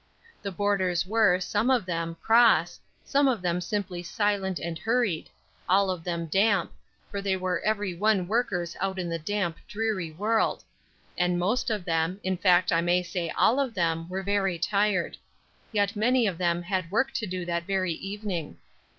The 0.41 0.51
boarders 0.51 1.05
were, 1.05 1.39
some 1.39 1.69
of 1.69 1.85
them, 1.85 2.15
cross, 2.23 2.79
some 3.03 3.27
of 3.27 3.43
them 3.43 3.61
simply 3.61 4.01
silent 4.01 4.57
and 4.57 4.79
hurried, 4.79 5.29
all 5.69 5.91
of 5.91 6.03
them 6.03 6.25
damp, 6.25 6.71
for 7.11 7.21
they 7.21 7.37
were 7.37 7.59
every 7.59 7.93
one 7.93 8.27
workers 8.27 8.75
out 8.79 8.97
in 8.97 9.09
the 9.09 9.19
damp, 9.19 9.59
dreary 9.67 10.09
world; 10.09 10.63
the 11.19 11.27
most 11.29 11.69
of 11.69 11.85
them, 11.85 12.19
in 12.23 12.35
fact, 12.35 12.71
I 12.71 12.81
may 12.81 13.03
say 13.03 13.29
all 13.37 13.59
of 13.59 13.75
them, 13.75 14.09
were 14.09 14.23
very 14.23 14.57
tired; 14.57 15.17
yet 15.71 15.95
many 15.95 16.25
of 16.25 16.39
them 16.39 16.63
had 16.63 16.89
work 16.89 17.11
to 17.13 17.27
do 17.27 17.45
that 17.45 17.67
very 17.67 17.93
evening. 17.93 18.57